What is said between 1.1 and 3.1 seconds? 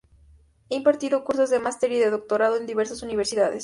cursos de master y de doctorado en diversas